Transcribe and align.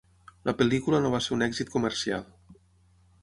La 0.49 0.53
pel·lícula 0.61 1.01
no 1.03 1.11
va 1.17 1.19
ser 1.27 1.35
un 1.37 1.45
èxit 1.47 1.71
comercial. 1.75 2.25